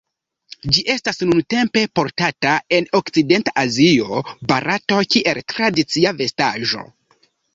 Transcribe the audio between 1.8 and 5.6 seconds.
portata en okcidenta Azio, Barato, kiel